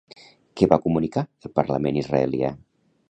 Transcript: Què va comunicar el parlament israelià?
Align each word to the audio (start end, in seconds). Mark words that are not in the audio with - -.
Què 0.61 0.67
va 0.71 0.79
comunicar 0.85 1.23
el 1.49 1.53
parlament 1.59 2.01
israelià? 2.03 2.51